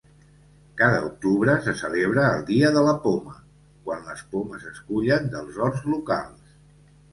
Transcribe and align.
Cada 0.79 1.01
octubre 1.09 1.57
se 1.65 1.73
celebra 1.81 2.23
el 2.39 2.45
"Dia 2.47 2.71
de 2.79 2.83
la 2.89 2.95
Poma" 3.05 3.35
quan 3.85 4.03
les 4.09 4.25
pomes 4.33 4.67
es 4.75 4.83
cullen 4.91 5.31
dels 5.37 5.63
horts 5.69 5.89
locals. 5.95 6.53